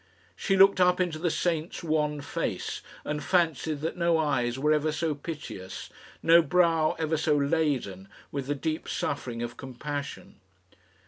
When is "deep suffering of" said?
8.55-9.57